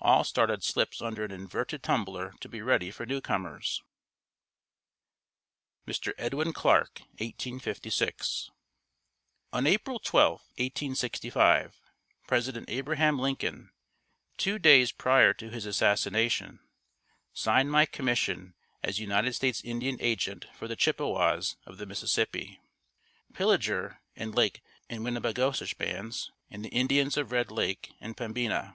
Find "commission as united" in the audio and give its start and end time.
17.84-19.34